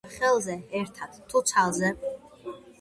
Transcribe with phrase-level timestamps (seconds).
[0.03, 1.95] ორივე ხელზე ერთად, თუ ცალზე?